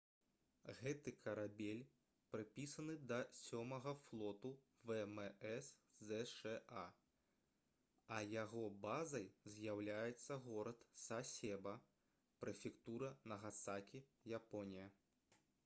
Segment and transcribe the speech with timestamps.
[0.77, 1.81] гэты карабель
[2.35, 4.51] прыпісаны да сёмага флоту
[4.91, 5.67] вмс
[6.07, 6.55] зша
[8.15, 11.75] а яго базай з'яўляецца горад сасеба
[12.45, 14.03] прэфектура нагасакі
[14.41, 14.89] японія